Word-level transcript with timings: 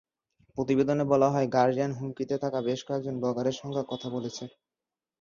প্রতিবেদনে 0.57 1.05
বলা 1.11 1.27
হয়, 1.29 1.47
গার্ডিয়ান 1.47 1.91
হুমকিতে 1.93 2.35
থাকা 2.43 2.59
বেশ 2.61 2.79
কয়েকজন 2.87 3.15
ব্লগারের 3.19 3.55
সঙ্গে 3.61 3.81
কথা 3.91 4.07
বলেছে। 4.09 4.43